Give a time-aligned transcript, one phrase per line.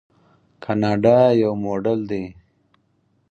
[0.63, 2.23] کاناډا یو موډل دی.